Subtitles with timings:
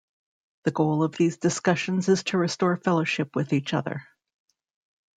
[0.63, 4.01] The goal of these discussions is to restore fellowship with each other.